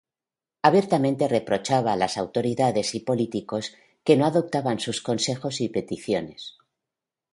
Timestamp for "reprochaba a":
1.27-1.95